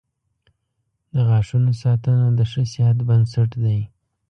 [1.13, 3.79] •د غاښونو ساتنه د ښه صحت بنسټ دی.